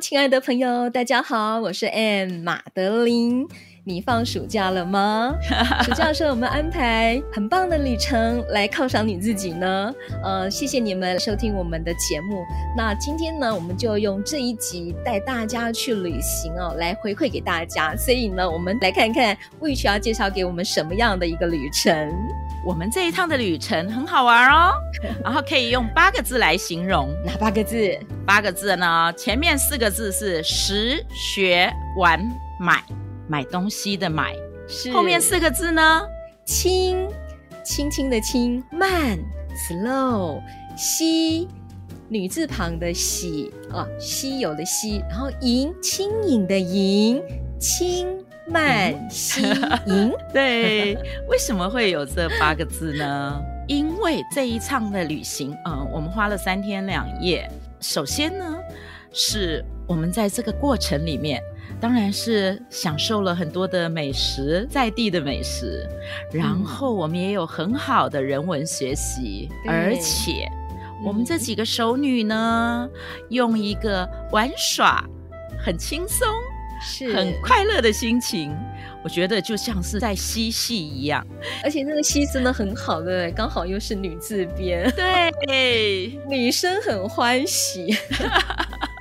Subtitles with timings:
[0.00, 3.46] 亲爱的朋友，大家好，我是 Ann 马德琳。
[3.86, 5.34] 你放暑假了吗？
[5.84, 9.92] 暑假的时候我们安排很棒的旅程来犒赏你自己呢。
[10.22, 12.42] 呃，谢谢你们收听我们的节目。
[12.74, 17.94] 那今天呢，我们就用这一集带大家去旅行哦，来回馈给大家。
[17.94, 22.10] 所以呢，我们来看看 Witch 要介绍给我们什么样的一个旅程。
[22.66, 24.72] 我们这一趟的旅程很好玩哦，
[25.22, 27.10] 然后可以用八个字来形容。
[27.22, 27.94] 哪八个字？
[28.26, 29.12] 八个字呢？
[29.14, 32.18] 前面四个字是食、学、玩、
[32.58, 32.82] 买。
[33.28, 34.34] 买东西的买
[34.68, 36.02] 是后面四个字呢？
[36.44, 37.08] 轻，
[37.64, 39.18] 轻轻的轻，慢
[39.68, 40.42] ，slow，
[40.76, 41.48] 稀，
[42.08, 47.22] 女字旁的稀啊，稀有的稀，然后盈，轻盈的盈，
[47.58, 48.06] 轻
[48.46, 49.42] 慢稀
[49.86, 50.12] 盈。
[50.32, 50.94] 对，
[51.28, 53.40] 为什么会有这八个字呢？
[53.66, 57.50] 因为这一趟的旅行，嗯，我们花了三天两夜。
[57.80, 58.58] 首先呢，
[59.14, 61.40] 是我们在这个过程里面。
[61.80, 65.86] 当然是享受了很多的美食，在地的美食，
[66.32, 70.48] 然后我们也有很好的人文学习，嗯、而且
[71.04, 75.04] 我们这几个熟女呢，嗯、用一个玩耍、
[75.58, 76.26] 很轻松、
[76.80, 77.14] 是。
[77.14, 78.54] 很快乐的心情，
[79.02, 81.26] 我觉得就像是在嬉戏一样，
[81.62, 87.94] 而且那个戏真的很好对，刚好又是女字边，对， 女生很欢喜。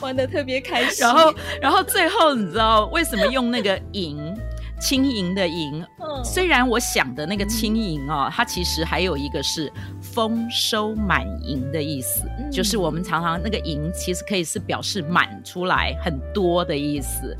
[0.00, 4.34] 玩的特别开心，然后，然后最后你知道为什么用那个盈，
[4.80, 5.84] 轻盈的盈？
[5.98, 9.70] 嗯、虽然我想的那个轻盈哦，它其实还有一个是
[10.00, 17.36] 丰收满盈的意思，嗯、就是我们常常那个盈其实可以是表示满出来很多的意思。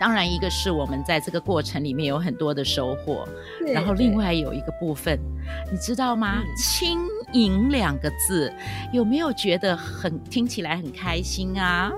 [0.00, 3.28] 当然，一个是我们在这个过程里面有很多的收获，
[3.66, 5.18] 然后另外有一个部分，
[5.70, 6.42] 你知道吗？
[6.56, 6.98] 轻
[7.32, 8.52] 盈两个字，
[8.92, 11.90] 有没有觉得很听起来很开心啊？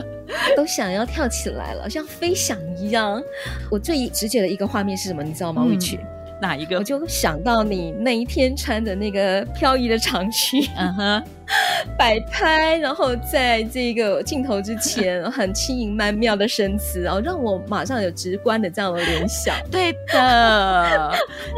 [0.56, 3.22] 都想要跳起来了，像飞翔一样。
[3.70, 5.22] 我最直觉的一个画面是什么？
[5.22, 5.98] 你知道吗？Witch？
[6.40, 6.78] 哪一个？
[6.78, 11.22] 我就想到你那一天穿的那个飘逸的长裙，嗯哼，
[11.98, 19.54] 摆拍，然后在这个镜头之前 很轻盈曼妙的身姿，然后让我马上有直观的这样的联想。
[19.70, 21.12] 对的，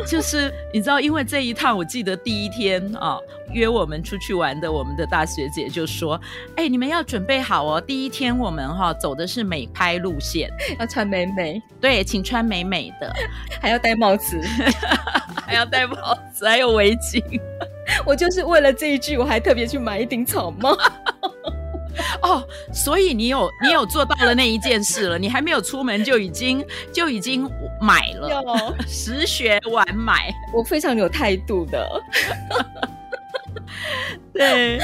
[0.06, 3.18] 就是你知道，因为这一趟我记得第一天啊，
[3.52, 6.20] 约我们出去玩的我们的大学姐就说
[6.56, 13.12] ：“哎，你们要准备好哦，第一天我们哈走的是美拍路线，要穿美美，对，请穿美美的，
[13.60, 14.40] 还要戴帽子。”
[15.44, 17.22] 还要戴帽子，还有围巾。
[18.04, 20.76] 我就是为了这一句，我还特别去买一顶草帽。
[22.22, 22.42] 哦，
[22.72, 27.48] 所以你有你有做到了那一件事了，你还没有出门就已经就已经
[27.80, 28.30] 买了。
[28.30, 32.02] 有食学完买，我非常有态度的。
[34.32, 34.78] 对，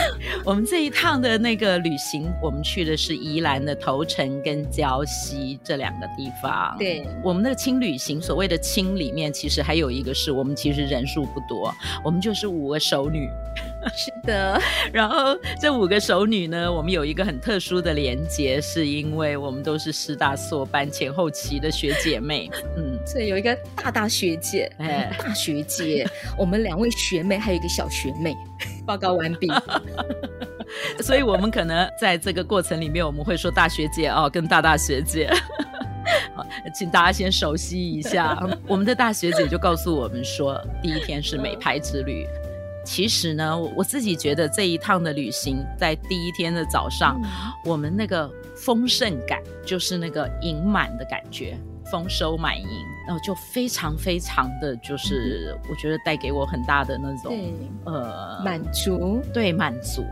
[0.45, 6.77] 我们这一趟的那个旅行，我们去的是宜兰的头城跟礁溪这两个地方。
[6.79, 13.29] 对，我们那个轻旅行，所谓的轻里面，其实还有一个是我们其实人数不多，我们就是五个熟女。
[13.97, 14.61] 是的，
[14.93, 22.51] 然后这五个熟女呢，我们有一个很特殊的连结，是因为我们都是师大硕班前后期的学姐妹。
[22.77, 26.07] 嗯，所以有一个大大学姐，哎，大学姐，
[26.39, 28.37] 我们两位学妹，还有一个小学妹。
[28.87, 29.49] 报告完毕。
[31.01, 35.31] 所以，我们可能在这个过程里面，我们会说大学姐哦，跟大大学姐。
[36.35, 36.45] 好，
[36.75, 38.39] 请大家先熟悉一下。
[38.67, 42.27] 我们的大学姐就告诉我们说，第一天是美拍之旅。
[42.89, 47.21] 其实呢，我自己觉得这一趟的旅行，在第一天的早上，
[47.63, 51.55] 我们那个丰盛感，就是那个盈满的感觉。
[51.91, 52.69] 丰收满盈，
[53.07, 57.55] 然后就非常非常的就是，我觉得带给我很大的那种对
[57.85, 60.03] 呃满足，对满足。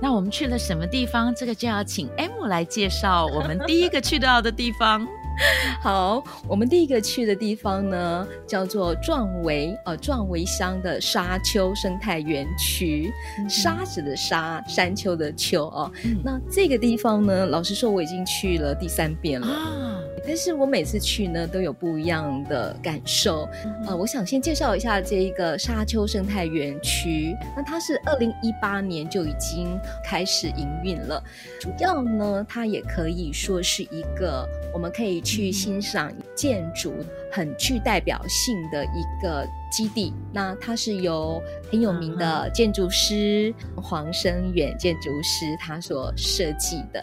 [0.00, 1.34] 那我们去了什么地方？
[1.34, 5.06] 这个就要请 M 来介绍我们第一个去到的地方。
[5.80, 15.90] 好，我们第一个去的地方呢，叫做壮围呃壮围乡的沙丘生态园区，嗯、沙子的沙，山丘的丘哦。
[16.04, 19.46] 嗯、那这个地方呢，老实说我已经去了第三遍了。
[19.46, 19.97] 啊
[20.28, 23.48] 但是我每次去呢，都有不一样的感受。
[23.64, 27.34] 嗯、呃，我想先介绍一下这一个沙丘生态园区。
[27.56, 31.24] 那它是二零一八年就已经开始营运了，
[31.58, 36.92] 主要呢，它也可以说是一个我们可以去欣赏建筑
[37.32, 40.12] 很具代表性的一个基地。
[40.30, 47.02] 那它是由很有名的建筑师黄生远建筑师他所设计的。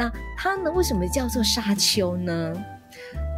[0.00, 2.54] 那它呢，为什么叫做沙丘呢？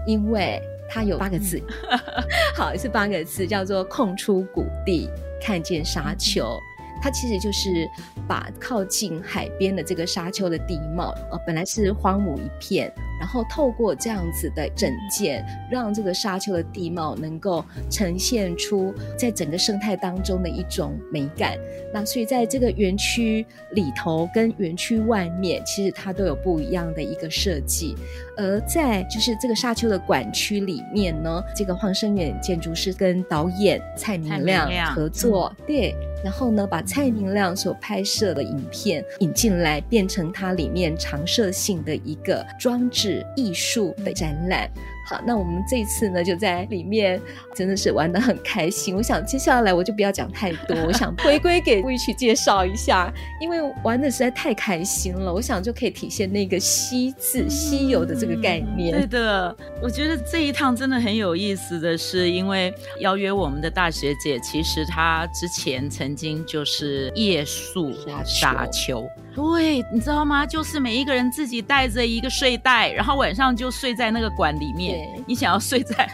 [0.06, 1.60] 因为它有八个字，
[2.54, 5.10] 好，是八个字，叫做“空出谷地，
[5.42, 6.56] 看见沙丘”。
[7.02, 7.90] 它其实就是
[8.28, 12.92] 把靠近海边的这个沙丘的地貌，呃，本来是荒芜一片。
[13.20, 21.56] 然后透过这样子的整建，让这个沙丘的地貌能够呈现出在整个生态当中的一种美感。
[21.94, 27.94] 那所以在这个园区里头跟园区外面，其实它都有不一样的一个设计。
[28.36, 43.24] 而在就是这个沙丘的馆区里面呢，这个黄生远建筑师跟导演蔡明亮合作，对，然后呢把蔡明亮所拍摄的影片引进来，变成它里面常设性的一个装置。
[43.36, 44.70] 艺术的展览。
[45.04, 47.20] 好，那我们这一次呢，就在里面
[47.54, 48.94] 真的是玩的很开心。
[48.94, 55.32] 我想接下来我就不要讲太多，我想回归给 Witch 介绍一下，因为玩的实在太开心了。
[55.32, 58.92] 我想就可以体现那个“稀”字、稀有的这个概念。
[58.92, 67.92] 对的，我觉得这一趟真的很有意思的是，因为邀约我们的大学姐，其实她之前曾经就是夜宿
[68.24, 69.04] 沙丘。
[69.34, 70.44] 对，你知道吗？
[70.44, 75.08] 就是每一个人自己带着一个睡袋，然后晚上就睡在那个馆里面。
[75.26, 76.06] 你想要睡在，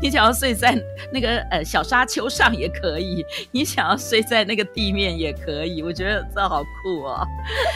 [0.00, 0.74] 你想要睡在
[1.12, 5.82] 那个呃小沙丘上也可以，你想要睡在那个地面也可以。
[5.82, 7.26] 我觉得这好酷哦，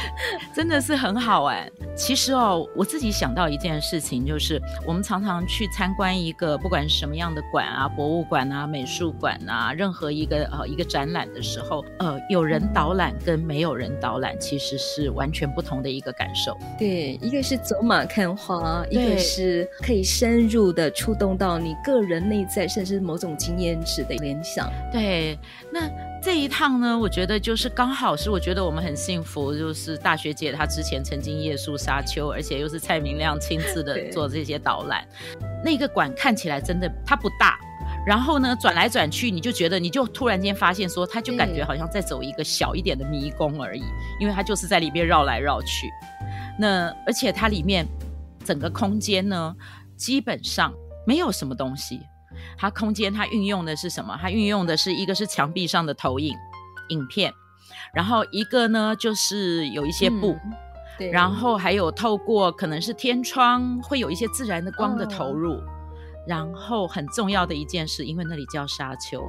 [0.54, 1.70] 真的是很好玩。
[1.94, 16.56] 其实哦，我自己想到一件事情，就是我们常常去参观一个不管是什么样的馆啊，博物馆啊、美术馆啊，任何一个呃一个展览的时候，呃，有人导览跟没有人导览其实是完全不同的一个感受。
[16.78, 20.46] 对，一个是走马看花，一个是可以深。
[20.46, 24.70] 入的触动到你个人内在，甚至某种经验值的联想。
[24.92, 25.36] 对，
[25.72, 25.90] 那
[26.22, 35.04] 这一趟呢，我觉得就是刚好是，我觉得我们很幸福，就是大学姐她之前曾经夜宿沙丘，而且又是蔡明亮亲自的做这些导览。
[35.64, 37.58] 那个馆看起来真的它不大，
[38.06, 43.82] 然后呢转来转去，你就觉得你就突然间发现说，它就感觉好像在走一个小一点的迷宫而已，
[44.20, 45.90] 因为它就是在里面绕来绕去。
[46.58, 47.86] 那而且它里面
[48.44, 49.54] 整个空间呢。
[49.98, 50.74] 基本上
[51.06, 52.02] 没有什么东西，
[52.58, 54.14] 它空间它运用的是什么？
[54.20, 56.36] 它运用的是一个是墙壁上的投影
[56.90, 57.32] 影片，
[57.94, 60.52] 然后一个呢就是有一些布，嗯、
[60.98, 65.64] 对，然后还有透过可能是天窗会有一些自然的光的投入，哦、
[66.26, 69.22] 然后很重要的一件事，因为那里叫沙丘，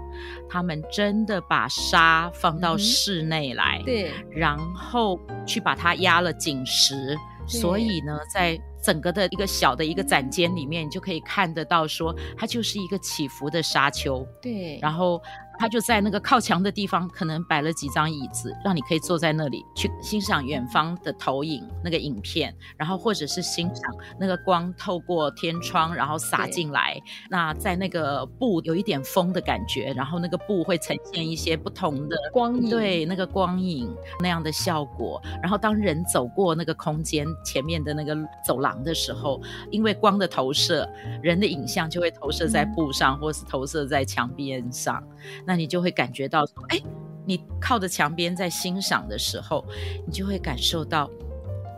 [0.50, 7.18] 他们真的把沙放到室内来，嗯、对，然后去把它压了紧实，
[7.48, 8.60] 所以呢在。
[8.80, 14.26] 整个的一个小的一个展间里面，你就可以看得到，说它就是一个起伏的沙丘。
[14.42, 15.22] 对，然后。
[15.60, 27.02] 他就在那个靠墙的地方，可能摆了几张椅子，让你可以坐在那里去欣赏远方的投影那个影片，然后或者是欣赏那个光透过天窗然后洒进来。
[27.30, 35.22] 那在那个布有一点风的感觉，然后那个布会呈现一些不同的光影，对，那个光影那样的效果。
[35.42, 38.16] 然后当人走过那个空间前面的那个
[38.46, 39.42] 走廊的时候，
[39.72, 40.88] 因为光的投射，
[41.22, 45.04] 人的影像就会投射在布上，嗯、或是投射在墙边上。
[45.48, 46.80] 那你就会感觉到说，哎，
[47.26, 49.64] 你靠着墙边在欣赏的时候，
[50.06, 51.10] 你就会感受到，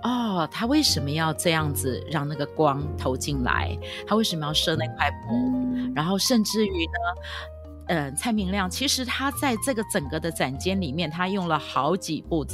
[0.02, 3.78] 哦，他为什么要这样子让那个光投进来？
[4.08, 5.36] 他为什么要设那块布？
[5.36, 7.22] 嗯、然后甚至于呢？
[7.90, 12.46] 嗯，蔡明亮其实他在这个整个的展间里面，他用了好几部，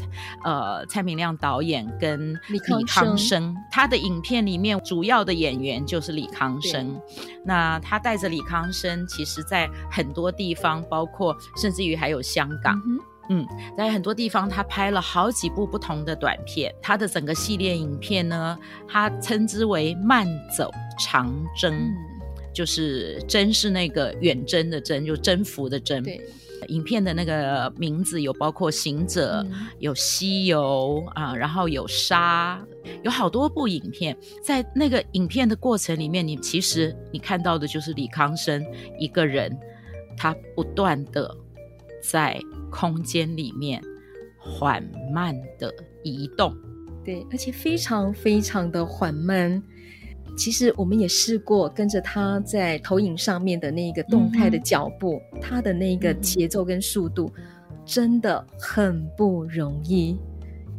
[0.45, 6.97] 呃，蔡明亮导演跟李康生，康生他的影片里面主要的演员就是李康生。
[7.43, 12.81] 那他带着李康生，其实在很多地方，包括甚至于还有香港，
[13.29, 16.73] 嗯，嗯，在很多地方他拍了好几部不同的短片。
[16.81, 20.25] 他的整个系列影片呢，他称之为“慢
[20.57, 21.73] 走长征”。
[21.75, 22.14] 嗯
[22.55, 26.01] 就是征是那个远征的征，就征服的征。
[26.01, 26.21] 对，
[26.69, 32.65] 影片的那个名字有包括行者，嗯、有西游啊，然后有沙，
[33.03, 34.17] 有好多部影片。
[34.41, 38.65] 在那个影片的过程里面，你其实你看到的就是李康生
[38.97, 39.55] 一个人，
[40.17, 41.29] 他不断的
[42.01, 42.39] 在
[42.71, 43.83] 空间里面
[44.39, 44.81] 缓
[45.13, 46.55] 慢的移动。
[47.03, 49.61] 对，而且非常非常的缓慢。
[50.37, 60.17] 其实我们也试过跟着他在投影上面的那个动态的脚步，嗯、他的那个节奏跟速度，嗯、真的很不容易。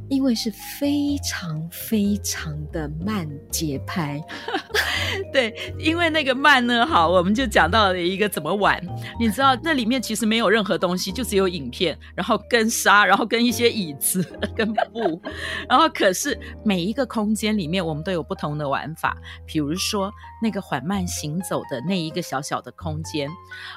[0.08, 4.22] 因为是非常非常的慢节拍，
[5.32, 8.80] 对，因为那个慢呢，好，我们就讲到了一个怎么玩。
[9.18, 14.22] 你知道那里面其实没有任何东西，就只有影片，然后跟沙，然后跟一些椅子
[14.56, 15.20] 跟布，
[15.68, 19.16] 然后可是每一个空间里面我们都有不同的玩法。
[19.46, 23.28] 比如说那个缓慢行走的那一个小小的空间，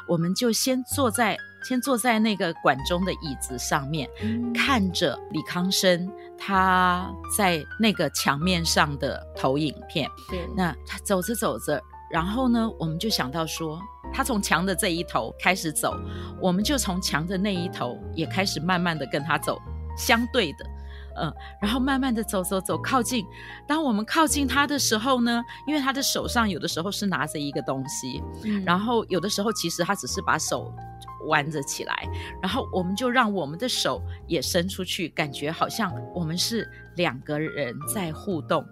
[0.07, 1.37] 我们就先坐在。
[1.63, 10.09] 先坐在那个馆中的椅子上面，嗯、看着李康生他在那个墙面上的投影片。
[10.29, 13.81] 对，那他走着走着，然后呢，我们就想到说，
[14.13, 15.95] 他从墙的这一头开始走，
[16.41, 19.61] 我们就从墙的那一头也开始慢慢的跟他走，
[19.97, 20.65] 相对的，
[21.21, 23.25] 嗯，然后慢慢的走走走，靠近。
[23.67, 30.73] 当我们靠近他的时候呢，因为他的手上有的时候是拿着一个东西，嗯、然后有的时候其实他只是把手。
[31.27, 32.07] 弯着起来，
[32.41, 38.65] 然后我们就让我们的手也伸出去，感觉好像我们是两个人在互动，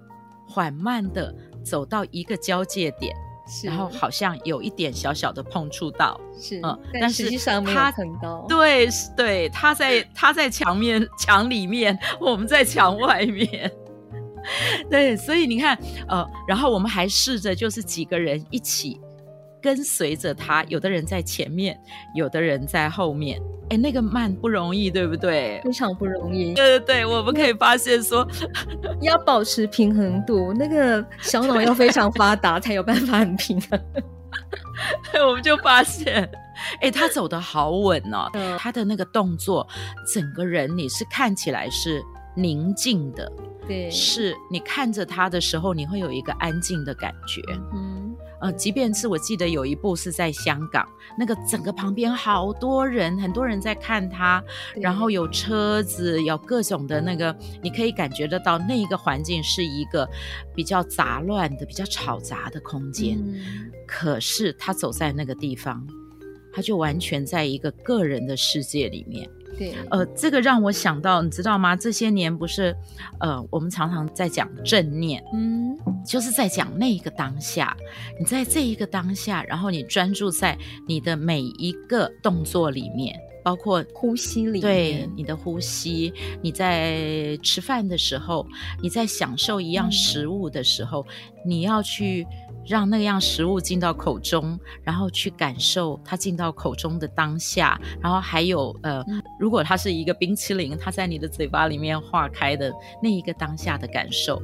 [0.48, 3.27] 缓慢的走到一个交界点，是
[3.64, 8.46] 然后好像有一点小小的碰触到，是嗯，但实际上没有碰到。
[8.48, 13.72] 对对，他在他在墙面墙里面，我们在墙外面，
[14.90, 15.78] 对，所以你看，
[16.08, 19.00] 呃，然后我们还试着就是几个人一起。
[19.62, 21.80] 跟随着他，有的人在前面，
[22.16, 23.42] 有的人在后面。
[23.70, 25.60] 哎，那个慢不容易，对不对？
[25.64, 26.54] 非常不容易。
[26.54, 28.26] 对对对，我们可以发现说，
[29.02, 33.80] 要保持平衡度，那个小脑要非常发达，才有办法很平衡。
[35.28, 36.30] 我们就发现，
[36.82, 39.68] 哎，他走的好稳哦，嗯、他的那个动作，
[40.14, 42.02] 整个人你是看起来是
[42.36, 43.30] 宁静的，
[43.68, 47.42] 对，是你看着他的时候，你会有一个安静的感觉。
[47.74, 47.97] 嗯。
[48.40, 54.44] 呃，即便是我记得有一部是在香港，那个整个旁边好多人，很多人在看他，
[54.76, 60.08] 然后有车子，有各种的那个，你可以感觉得到那一个环境是一个
[60.56, 63.18] 比较杂乱的、比较吵杂的空间。
[63.18, 65.86] 嗯、可是他走在那个地方，
[66.58, 69.30] 他就完全在一个个人的世界里面。
[69.60, 71.76] 对，呃，这个让我想到，你知道吗？
[71.76, 72.76] 这些年不是，
[73.20, 77.78] 呃，我们常常在讲正念，嗯，就是在讲那一个当下，
[78.20, 86.12] 你在这一个当下，然后你专注在你的每一个动作里面，包括呼吸里面，对，你的呼吸，
[86.42, 88.48] 你在吃饭的时候，
[88.82, 92.26] 你在享受一样食物的时候，嗯、你要去。
[92.68, 99.04] 让那样食物进到口中，然后去感受它进到口中的当下，然后还有呃，
[99.40, 104.42] 如果它是一个冰淇淋，它在你的嘴巴里面化开的那一个当下的感受。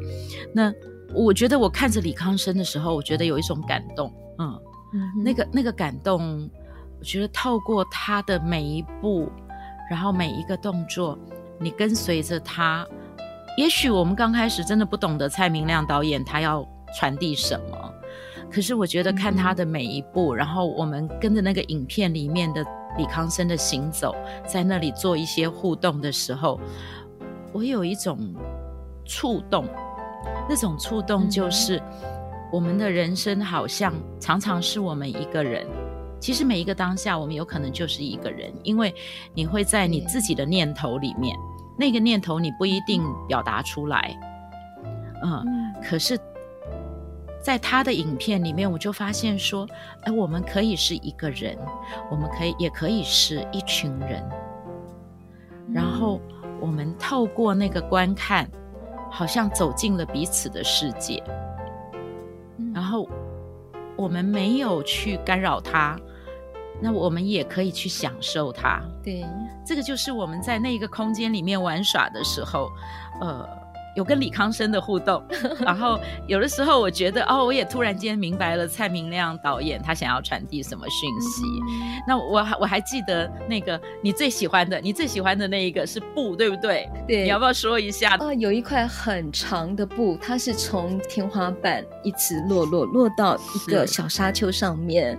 [0.53, 0.73] 那
[1.13, 4.59] 我觉得我看着李康生的时候，我觉得有一种感动，嗯，
[4.93, 6.49] 嗯那个那个感动，
[6.99, 9.29] 我觉得透过他的每一步，
[9.91, 11.19] 然后每一个动作，
[11.59, 12.87] 你跟随着他，
[13.57, 16.65] 也许我们刚开始真的不懂得蔡明亮导演他要
[16.97, 17.92] 传递什么。
[18.51, 22.63] 可是我觉得看他的每一步，嗯、然后我们跟着那个影片里面的
[22.97, 24.15] 李康生的行走，
[24.47, 26.59] 在那里做一些互动的时候，
[27.51, 28.33] 我有一种
[29.05, 29.65] 触动。
[30.47, 31.81] 那种触动就是，
[32.51, 35.65] 我们的人生好像常常是我们一个人。
[36.19, 38.93] 其实每一个当下，我们有可能就是一个人，因为
[39.33, 44.17] 你会在你自己的念头里面，嗯、那个念头你不一定表达出来，
[45.23, 46.17] 嗯，嗯可是。
[47.43, 49.67] 在他的影片里面，我就发现说，
[50.03, 51.57] 哎，我们可以是一个人，
[52.09, 54.23] 我们可以也可以是一群人，
[55.73, 56.21] 然后
[56.61, 58.49] 我们透过那个观看，
[59.11, 61.21] 好像走进了彼此的世界，
[62.73, 63.09] 然后
[63.97, 65.99] 我们没有去干扰他，
[66.79, 68.81] 那我们也可以去享受他。
[69.03, 69.25] 对，
[69.65, 72.71] 这个就是我们在那个空间里面玩耍的时候，
[73.19, 73.62] 呃。
[73.95, 75.23] 有跟李康生的互动，
[75.63, 81.43] 然后有的时候我觉得哦，我也突然间明白了蔡明亮导演他想要传递什么讯息。
[81.69, 86.89] 嗯、那我还我还记得那个你最喜欢的，你最喜欢的那一个是布，对不对？
[87.07, 88.15] 对，你要不要说一下？
[88.15, 95.17] 啊，有一块很长的布，它是从天花板一直落落落到一个小沙丘上面。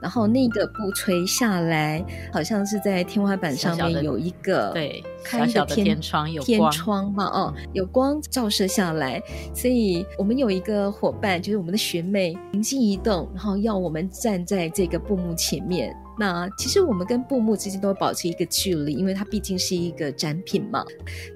[0.00, 9.22] 然后那个布垂下来，好像是在天花板上面有一个对开一个天天窗，有天窗嘛，哦，有光照射下来。
[9.54, 15.94] 所以我们有一个伙伴，就是我们的学妹，灵机一动，然后要我们站在这个布幕前面。
[16.18, 20.84] 那其实我们跟布幕之间都会保持一个距离，因为它毕竟是一个展品嘛。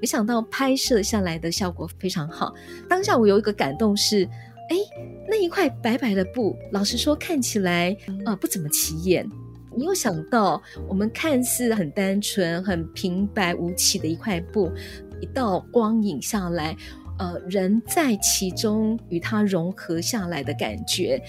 [0.00, 2.52] 没想到拍摄下来的效果非常好。
[2.88, 4.28] 当下我有一个感动是。
[4.70, 4.76] 哎，
[5.28, 9.28] 那一块白白的布，老实说看起来呃不怎么起眼。
[9.76, 14.70] 你又想到，我们看似很单纯、很平白无奇的一块布，
[15.20, 16.76] 一道光影下来，
[17.18, 21.20] 呃，人在其中与它融合下来的感觉，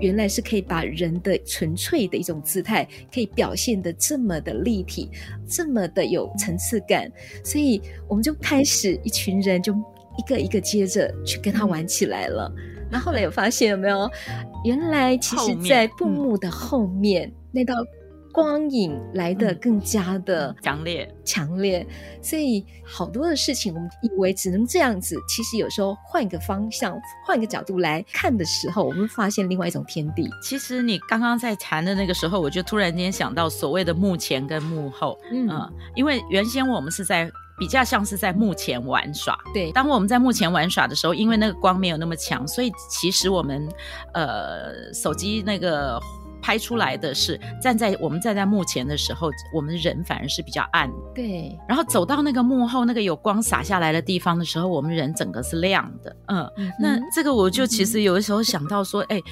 [0.00, 5.08] 原来是可以把人的纯粹的一种姿态，可以表现得这么的立体，
[5.48, 7.10] 这么的有层次感。
[7.42, 12.54] 所以我们就开始一群人就一个一个接着去跟他玩起来了。
[12.58, 14.10] 嗯、后，后来有发现有没有？
[14.64, 17.28] 原来其实，在布幕的后面。
[17.28, 17.72] 嗯那道
[18.32, 21.86] 光影来的更加的强烈，强烈。
[22.20, 30.28] 所以好多的事情，我们以为只能这样子，其实有时候换个方向、换个角度来看的时候，我们发现另外一种天地。
[30.42, 39.70] 其实你刚刚在谈的那个时候，我就突然间想到所谓的幕前跟幕后，嗯，嗯，因为原先我们是在比较像是在幕前玩耍，对。
[39.72, 43.68] 当我们在幕前玩耍的时候，因为那个光没有那么强，所以其实我们
[44.12, 46.00] 呃手机那个。
[46.46, 50.92] 拍出来的是站在我们站在幕前的时候，我们人反而是比较暗。
[51.14, 56.14] 对，然后走到那个幕后那个有光洒下来的地方的时候，我们人整个是亮的。
[56.26, 59.22] 嗯，嗯，那这个我就其实有的时候想到说， 哎、嗯，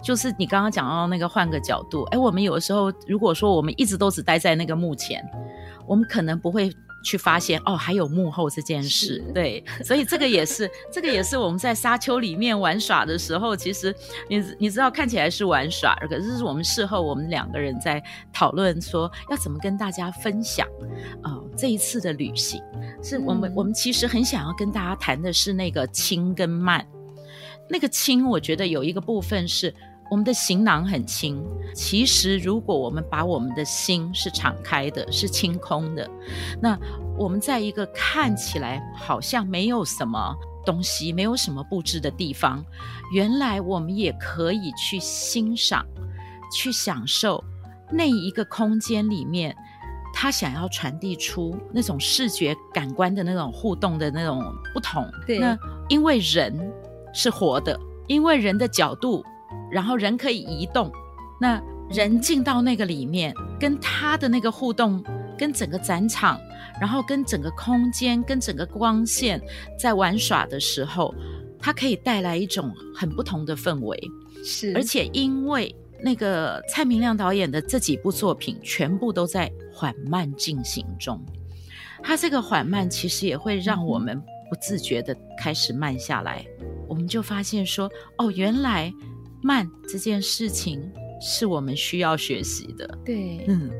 [0.00, 5.28] 就是你刚刚讲到那个换个角度，哎，我们有的时候如果说我们一直都只待在那个幕前，
[5.88, 6.72] 我们可能不会。
[7.02, 13.94] 去发现哦，还有幕后这件事，对，所以这个也是，这个也是我们在沙丘里面玩耍的时候，其实
[14.28, 18.02] 你你知道看起来是玩耍，可是是我们事后我们两个人在
[18.32, 20.66] 讨论说要怎么跟大家分享
[21.22, 22.62] 啊、呃、这一次的旅行，
[23.02, 26.86] 是我们、嗯、我们其实很想要跟大家谈的是那个轻跟慢，
[27.68, 29.74] 那个轻我觉得有一个部分是。
[30.10, 31.40] 我们的行囊很轻，
[31.72, 36.10] 其实如果我们把我们的心是敞开的，是清空的，
[36.60, 36.76] 那
[37.16, 40.34] 我们在一个看起来好像没有什么
[40.66, 42.64] 东西、没有什么布置的地方，
[43.12, 45.86] 原来我们也可以去欣赏、
[46.52, 47.42] 去享受
[47.92, 49.56] 那一个空间里面，
[50.12, 54.42] 他想要传递出那种视觉感官的那种互动的那种
[54.74, 55.08] 不同。
[55.24, 55.56] 对，那
[55.88, 56.52] 因为人
[57.14, 59.24] 是活的，因为人的角度。
[59.70, 60.90] 然后人可以移动，
[61.40, 65.02] 那人进到那个里面，跟他的那个互动，
[65.36, 66.40] 跟整个展场，
[66.80, 69.40] 然后跟整个空间，跟整个光线，
[69.78, 71.14] 在玩耍的时候，
[71.58, 73.98] 它可以带来一种很不同的氛围。
[74.44, 81.20] 是，而且因为那个蔡明亮导演的这几部作品，全部都在缓慢进行中，
[82.02, 86.44] 他这个缓慢其实也会让我们不自觉地开始慢下来，
[86.88, 88.92] 我们就发现说，哦，原来。
[89.42, 90.80] 慢这件事情
[91.20, 92.98] 是我们需要学习的。
[93.04, 93.70] 对，嗯，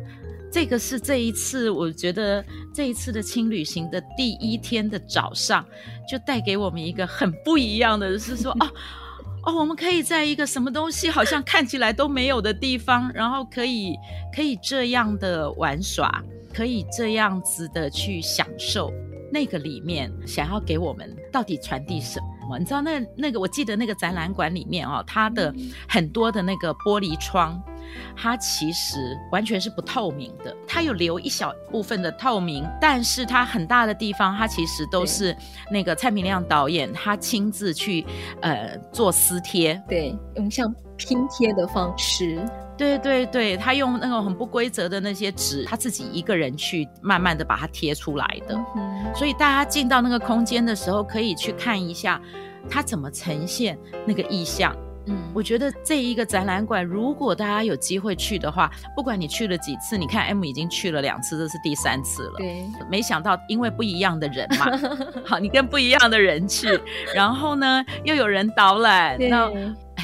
[0.51, 2.44] 这个是这一次，我觉得
[2.75, 5.64] 这一次的轻旅行的第一天的早上，
[6.11, 8.70] 就带给我们一个很不一样的，是说， 哦，
[9.46, 13.94] 哦，我们可以在一个什么东西好像看起来都没有的地方，然后可以
[14.35, 18.92] 可以这样的玩耍，可以这样子的去享受
[19.33, 22.27] 那个里面想要给我们到底传递什么。
[22.58, 23.40] 你知道那那个？
[23.40, 25.54] 我记得那个展览馆里面哦，它的
[25.88, 27.58] 很多的那个玻璃窗，
[28.14, 30.54] 它其实完全是不透明的。
[30.66, 35.34] 它有留一小部分的透明，但是它很大的地方，它其实都是
[35.70, 38.04] 那个蔡明亮导演他亲自去
[38.42, 42.44] 呃做撕贴，对，用像拼贴的方式。
[42.81, 48.57] 对对对，他用那种很不规则的那些纸，他自己一个人去慢慢的把它贴出来的。
[48.75, 52.19] 嗯、所以大家进到那个空间的时候，可以去看一下
[52.71, 54.75] 他怎么呈现那个意象。
[55.07, 62.35] 嗯，我觉得这一个展览馆，如果大家有机会去的话，不管你去了几次，你看 M 已经去了两次，这是第三次了。
[62.38, 64.66] 对，没想到因为不一样的人嘛，
[65.25, 66.81] 好，你跟不一样的人去，
[67.14, 69.51] 然后呢又有人导览，那。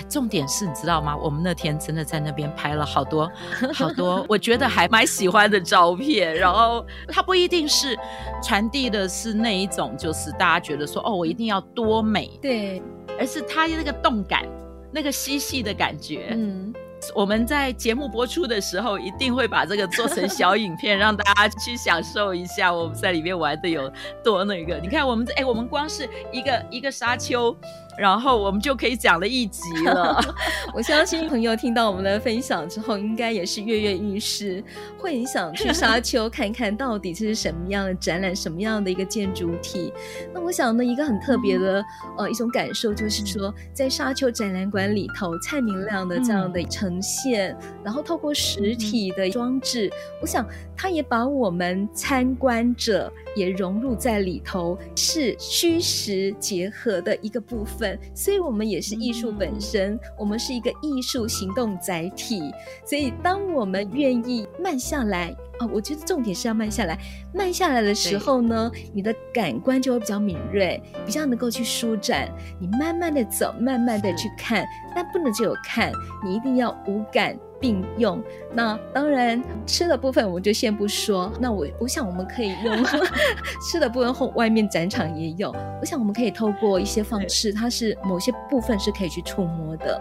[0.09, 1.17] 重点是你知道吗？
[1.17, 3.31] 我们那天真的在那边拍了好多
[3.75, 6.35] 好多，我觉得还蛮喜欢的照片。
[6.35, 7.99] 然后它不一定是
[8.43, 12.83] 传递的是那一种，就是大家觉得说哦，我一定要多美，对，
[13.19, 14.45] 而是它那个动感，
[14.93, 16.29] 那个嬉戏的感觉。
[16.31, 16.73] 嗯，
[17.15, 23.91] 我们在节目播出的时候一定会把这个做成小影片，让大家去享受一下我们在里面玩的有
[24.23, 24.79] 多那个。
[24.79, 27.55] 你看我们哎，我们光是一个一个沙丘。
[27.99, 30.21] 然后我们就可以讲了一集了。
[30.75, 34.63] 我相信朋友听到我们的分享之后，应该也是跃跃欲试，
[34.99, 39.93] 会很想去沙丘看看到底这是什么样的展览，什么样的一个建筑体。
[40.35, 41.85] 那我想呢，一个很特别的、
[42.19, 57.86] 呃一种感受就是说，在沙丘展览馆里头，蔡明亮的这样的呈现，然后透过实体的装置，我想他也把我们参观者也融入在里头，是虚实结合的一个部分。
[57.87, 62.53] 分，所以我们也是艺术本身，嗯、我们是一个艺术行动载体。
[62.85, 66.99] 所以，当我们愿意慢下来啊，我觉得重点是要慢下来。
[67.33, 72.29] 慢下来的时候呢，你的感官就会比较敏锐，比较能够去舒展。
[72.61, 75.93] 你慢慢的走，慢慢的去看，但不能只有看，
[76.25, 77.39] 你一定要无感。
[77.61, 78.23] 并用。
[78.53, 81.33] 那当然吃的部分我们就先不说。
[81.41, 82.85] 那我我想我们可以用
[83.71, 85.55] 吃的部分后，外面展场也有。
[85.81, 90.01] 我想我们可以透过一些方式，它是某些部分是可以去触摸的，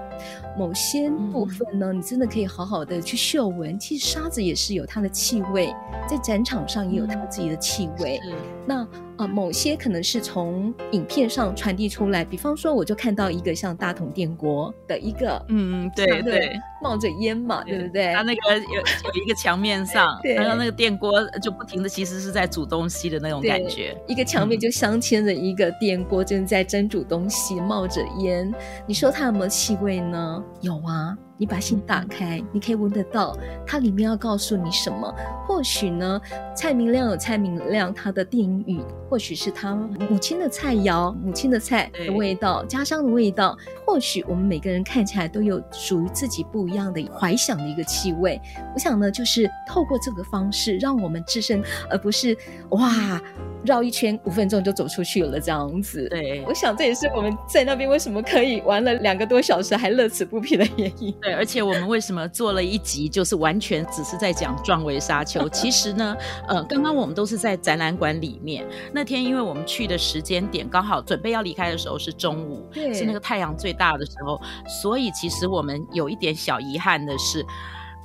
[0.57, 3.77] 某些部分呢，你真的可以好好的去嗅闻。
[3.77, 5.73] 其实沙子也是有它的气味，
[6.07, 8.19] 在展场上也有它自己的气味。
[8.25, 8.33] 嗯、
[8.65, 8.87] 那。
[9.17, 16.51] 呃，某些可能是从影片上传递出来，比方说，我就看到一个像大同电锅的一个，嗯，对对，
[16.85, 18.13] 冒着烟嘛，对，不对？
[18.13, 23.97] 它那个有有一个墙面 上，然后那个电锅就不停的，其实是在煮东西的那种感觉。
[24.07, 28.53] 一个墙面就镶嵌着一个电锅正在蒸煮东西，冒着烟。
[28.85, 30.43] 你说它有没有气味呢？
[30.61, 31.17] 有啊。
[31.37, 35.13] 你把信打开，你可以闻得到它里面要告诉你什么。
[35.45, 36.19] 或许呢，
[36.55, 43.57] 蔡明亮有蔡明亮他的电影语，或许是他母亲的菜肴、母亲的菜的味道、家乡的味道。
[43.85, 48.39] 或许我们每个人看起来都有属于自己不一样的怀想的一个气味。
[48.73, 52.35] 我想呢，就是透过这个方式，让我们置身，而不是
[52.69, 53.21] 哇。
[53.65, 56.07] 绕一圈五分钟就走出去了，这样子。
[56.09, 61.11] 对，我想这也是我们在那边为什么可以玩了两个多小时还乐此不疲的原因。
[61.21, 65.47] 对，而且我们为什么做了一集，就是完全只是在讲壮围沙丘。
[65.49, 66.15] 其实呢，
[66.47, 68.65] 呃，刚刚我们都是在展览馆里面。
[68.93, 74.39] 那天因为我们去的时间点刚好准备要离开的时候是中午，是那个太阳最大的时候，
[74.81, 77.45] 所以其实我们有一点小遗憾的是，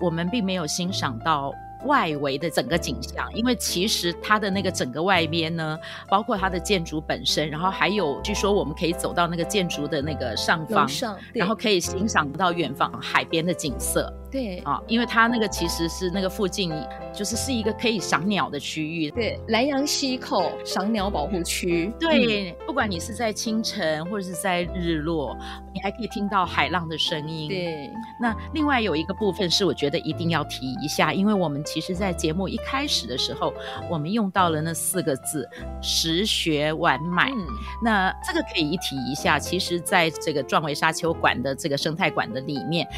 [0.01, 1.53] 我们并没有欣赏到。
[1.85, 14.13] 外围的整个景象，因为其实它的那个整个外边呢，包括它的建筑本身，然后还有据说我们可以走到那个建筑的那个上方，上然后可以欣赏到远方海边的景色。
[14.31, 16.73] 对啊，因为它那个其实是那个附近，
[17.15, 19.11] 就是是一个可以赏鸟的区域。
[19.11, 21.93] 对，兰阳溪口赏鸟保护区。
[21.99, 25.37] 对，嗯、不管你是在清晨或者是在日落，
[25.73, 27.49] 你还可以听到海浪的声音。
[27.49, 27.91] 对，
[28.21, 31.61] 那另外有一个部分是我觉得一定要提一下，因为我们。
[31.71, 33.53] 其实，在节目一开始的时候，
[33.89, 35.49] 我们用到了那四个字
[35.81, 37.31] “食学玩买”。
[37.37, 37.47] 嗯，
[37.85, 39.39] 那这个可以一提一下。
[39.39, 42.89] 其实，在这个壮围沙丘馆的这个生态馆的里面，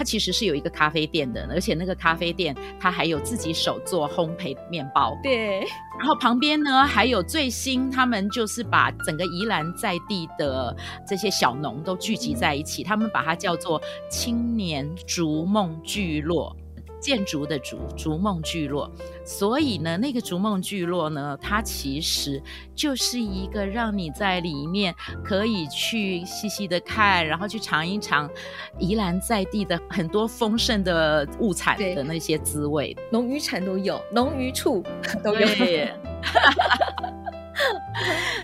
[0.00, 5.14] 它其实是有一个咖啡店的，而且那个咖啡店它还有自己手做烘焙面包。
[5.22, 5.58] 对，
[5.98, 10.74] 然后旁边呢还有最新，他们就是把整个宜兰在地的
[11.06, 13.78] 这些小农都聚集在一起，他们把它叫做
[14.10, 16.56] “青年逐梦聚落”。
[17.00, 18.90] 建筑的筑，逐梦聚落，
[19.24, 22.42] 所以呢，那个逐梦聚落呢，它其实
[22.74, 28.28] 就是一个让你在里面可以去细细的看，然后去尝一尝
[28.78, 34.82] 宜兰在地的很多丰盛的物产的那些滋味，农渔产都有，农渔处
[35.24, 35.48] 都有。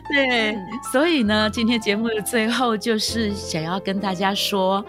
[0.09, 0.59] 对对，
[0.93, 4.85] 所以呢，今天节目的最后就是想要跟大家说，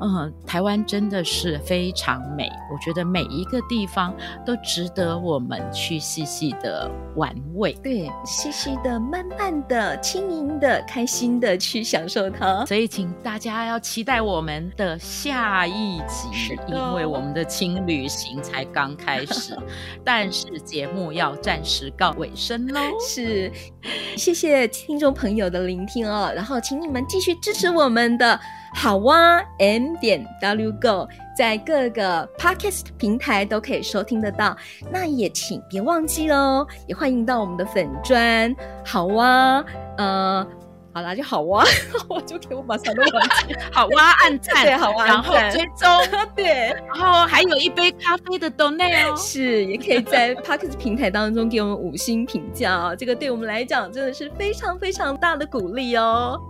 [0.00, 12.64] 嗯，台湾真的是非常美，我觉得每一个地方都值得我们去细细的玩味，对，细细的、慢慢的、轻盈的、开心的去享受它。
[12.64, 19.56] 所以，请大家要期待我们的下一集，因为我们的轻旅行才刚开始，
[20.04, 22.80] 但是节目要暂时告尾声喽。
[23.00, 23.52] 是。
[24.16, 28.38] 谢谢听众朋友的聆听哦，然后请你们继续支持我们的
[28.74, 34.56] 好哇 M 点 W Go，在各个 Podcast 平台都可以收听得到。
[34.90, 39.64] 那也请别忘记哦，也欢迎到我们的粉砖好哇，
[39.98, 40.46] 呃。
[40.94, 41.64] 好啦，就好哇，
[42.08, 43.54] 我就给我马上都忘记。
[43.72, 45.88] 好哇，按赞，对，好哇，然后追踪，
[46.36, 56.40] 对，然后还有一杯咖啡的 donate 哦，是，也可以在 Podcast 平台当中给我们五星评价哦，这个对我们来讲真的是非常非常大的鼓励哦。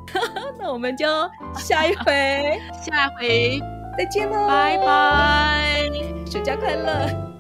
[0.60, 1.06] 那我们就
[1.56, 3.58] 下一回，下回。
[3.96, 5.88] 再见喽，拜拜，
[6.30, 7.33] 暑假快乐。